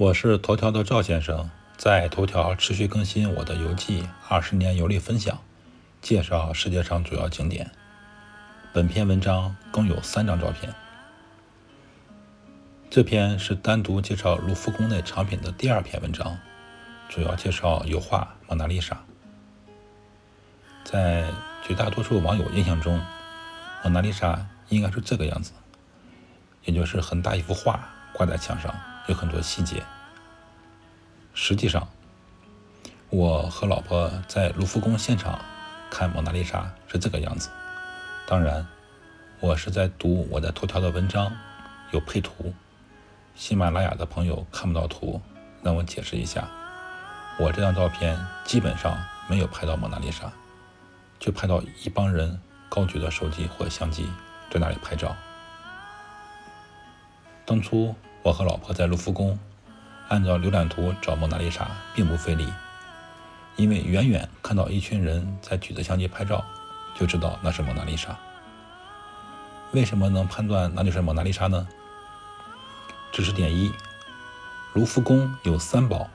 [0.00, 5.38] 我是头条的赵先生，在头条持续更新我的游记，二十年游历分享，
[6.00, 7.70] 介绍世界上主要景点。
[8.72, 10.74] 本篇文章共有三张照片。
[12.88, 16.38] 这篇是单独介绍卢浮宫内藏品的第二篇文章，
[17.10, 18.94] 主要介绍油画《蒙娜丽莎》。
[20.82, 21.26] 在
[21.62, 22.98] 绝大多数网友印象中，
[23.84, 24.32] 《蒙娜丽莎》
[24.70, 25.52] 应该是这个样子，
[26.64, 28.74] 也就是很大一幅画挂在墙上。
[29.10, 29.82] 有很多细节。
[31.34, 31.86] 实际上，
[33.08, 35.36] 我和老婆在卢浮宫现场
[35.90, 36.60] 看《蒙娜丽莎》
[36.92, 37.50] 是这个样子。
[38.24, 38.64] 当然，
[39.40, 41.32] 我是在读我在头条的文章，
[41.90, 42.54] 有配图。
[43.34, 45.20] 喜马拉雅的朋友看不到图，
[45.60, 46.48] 让我解释一下。
[47.36, 48.96] 我这张照片基本上
[49.28, 50.30] 没有拍到蒙娜丽莎，
[51.18, 54.08] 就拍到一帮人高举的手机或相机
[54.52, 55.16] 在那里拍照。
[57.44, 57.92] 当初。
[58.22, 59.38] 我和老婆在卢浮宫
[60.08, 62.52] 按照浏览图找蒙娜丽莎并不费力，
[63.56, 66.44] 因为远远看到一群人在举着相机拍照，
[66.94, 68.16] 就知道那是蒙娜丽莎。
[69.72, 71.66] 为什么能判断那就是蒙娜丽莎呢？
[73.12, 73.72] 知识点一：
[74.74, 76.08] 卢浮宫有三宝，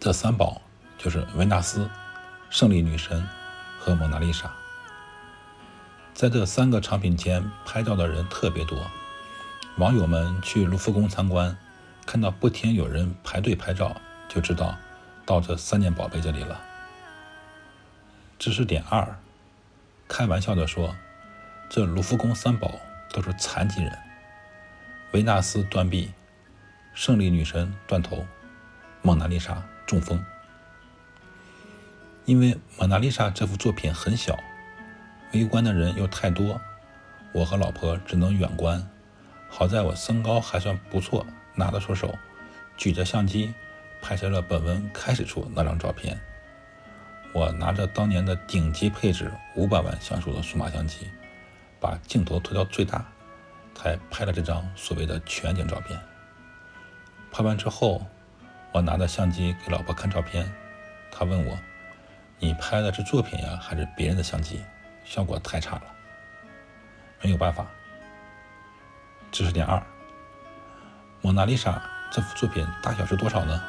[0.00, 0.62] 这三宝
[0.96, 1.90] 就是维纳斯、
[2.48, 3.26] 胜利女神
[3.78, 4.50] 和蒙娜丽莎。
[6.14, 8.78] 在这三个藏品前拍照的人特别多。
[9.78, 11.54] 网友们去卢浮宫参观，
[12.06, 13.94] 看到不停有人排队拍照，
[14.26, 14.74] 就知道
[15.26, 16.58] 到这三件宝贝这里了。
[18.38, 19.18] 知识点二：
[20.08, 20.96] 开玩笑的说，
[21.68, 22.72] 这卢浮宫三宝
[23.12, 23.92] 都是残疾人，
[25.12, 26.10] 维纳斯断臂，
[26.94, 28.26] 胜利女神断头，
[29.02, 30.24] 蒙娜丽莎中风。
[32.24, 34.38] 因为蒙娜丽莎这幅作品很小，
[35.34, 36.58] 围观的人又太多，
[37.32, 38.88] 我和老婆只能远观。
[39.48, 42.16] 好在我身高还算不错，拿得出手，
[42.76, 43.54] 举着相机
[44.02, 46.18] 拍摄了本文开始处那张照片。
[47.32, 51.10] 我拿着当年的顶级配置五百万像素的数码相机，
[51.78, 53.04] 把镜头推到最大，
[53.74, 55.98] 才拍了这张所谓的全景照片。
[57.30, 58.04] 拍完之后，
[58.72, 60.50] 我拿着相机给老婆看照片，
[61.10, 61.58] 她问我
[62.38, 64.62] ：“你拍的是作品呀，还是别人的相机？
[65.04, 65.82] 效果太差了。”
[67.22, 67.66] 没有办法。
[69.36, 69.82] 知识点二：
[71.20, 73.62] 蒙娜丽莎这幅作品大小是多少呢？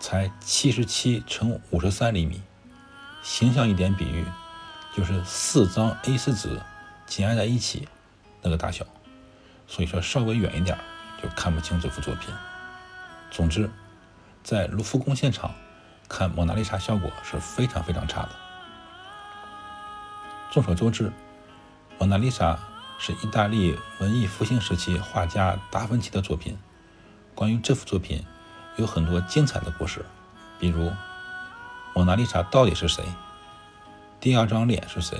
[0.00, 2.40] 才七十七乘五十三厘米，
[3.22, 4.24] 形象一点比喻，
[4.96, 6.58] 就是四张 A4 纸
[7.04, 7.86] 紧挨在一起
[8.40, 8.86] 那个大小。
[9.66, 10.78] 所以说稍微远一点
[11.22, 12.32] 就看不清这幅作品。
[13.30, 13.70] 总之，
[14.42, 15.52] 在卢浮宫现场
[16.08, 18.30] 看蒙娜丽莎效果是非常非常差的。
[20.50, 21.12] 众所周知，
[21.98, 22.58] 蒙娜丽莎。
[23.02, 26.58] 是意大利文艺复兴时期画家达芬奇的作品。
[27.34, 28.22] 关于这幅作品，
[28.76, 30.04] 有很多精彩的故事，
[30.58, 30.92] 比如
[31.94, 33.02] 蒙娜丽莎到底是谁？
[34.20, 35.18] 第二张脸是谁？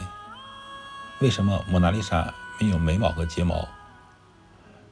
[1.20, 3.66] 为什么蒙娜丽莎没有眉毛和睫毛？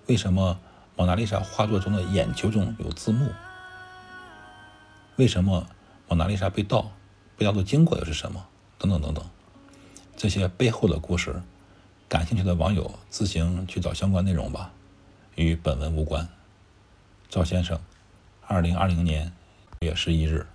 [0.06, 0.58] 为什么
[0.96, 3.30] 蒙娜丽莎画作中的眼球中有字幕？
[5.16, 5.66] 为什么
[6.08, 6.90] 蒙娜丽莎被盗？
[7.36, 8.46] 被盗的经过又是什么？
[8.78, 9.22] 等等等等，
[10.16, 11.42] 这些背后的故事。
[12.08, 14.72] 感兴趣的网友自行去找相关内容吧，
[15.34, 16.26] 与本文无关。
[17.28, 17.78] 赵先生，
[18.46, 19.30] 二零二零年
[19.80, 20.46] 月十一日。